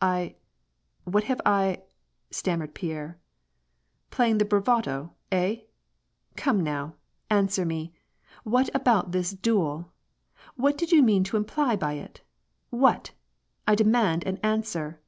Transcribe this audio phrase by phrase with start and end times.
[0.00, 0.36] "I—
[1.04, 1.82] what have I
[2.30, 3.18] —?"stammered Pierre."
[4.10, 5.66] Playing the bravado, hey?
[6.36, 6.94] Come now,
[7.28, 7.92] answer me;
[8.44, 9.92] what about this duel?
[10.56, 12.22] What did you mean to imply by it?
[12.70, 13.10] What?
[13.68, 15.00] I demand an answer